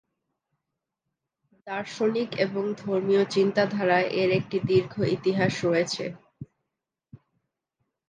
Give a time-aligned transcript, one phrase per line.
[1.67, 6.05] দার্শনিক এবং ধর্মীয় চিন্তাধারায় এর একটি দীর্ঘ ইতিহাস রয়েছে।